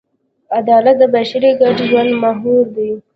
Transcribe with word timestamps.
عدالت 0.59 0.95
د 0.99 1.03
بشري 1.15 1.51
ګډ 1.59 1.77
ژوند 1.89 2.11
محور 2.23 2.65
دی. 2.75 2.89